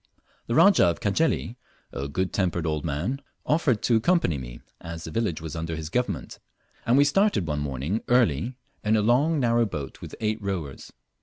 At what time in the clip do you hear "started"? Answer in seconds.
7.03-7.45